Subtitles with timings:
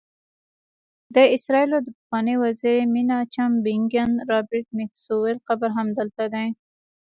[1.15, 6.47] د اسرائیلو د پخواني وزیر میناچم بیګین، رابرټ میکسویل قبر هم دلته دی.